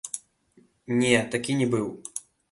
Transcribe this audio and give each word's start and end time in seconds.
Не, 1.01 1.11
такі 1.35 1.57
не 1.59 1.67
быў. 1.75 1.87